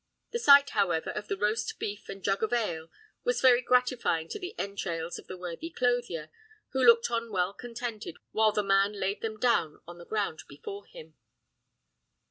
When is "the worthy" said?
5.27-5.69